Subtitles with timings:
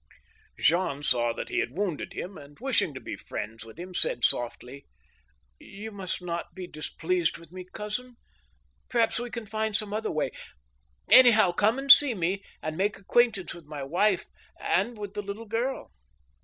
[0.57, 4.23] Jean saw that he had wounded him, and, wishing to be friends with him, said,
[4.23, 4.87] softly:
[5.29, 8.15] '* You must not be displeased with me, cousin.
[8.89, 10.31] Perhaps we can fiad some other way.
[11.11, 14.25] Anyhow, come and see me, and make ac quaintance with my wife
[14.59, 15.91] and with the little girl."